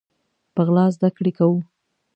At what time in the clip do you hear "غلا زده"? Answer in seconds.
0.67-1.09